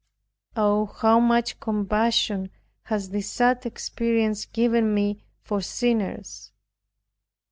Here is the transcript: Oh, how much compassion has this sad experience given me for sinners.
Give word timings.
Oh, 0.57 0.87
how 0.99 1.19
much 1.19 1.59
compassion 1.59 2.49
has 2.85 3.11
this 3.11 3.29
sad 3.29 3.67
experience 3.67 4.45
given 4.47 4.95
me 4.95 5.21
for 5.43 5.61
sinners. 5.61 6.51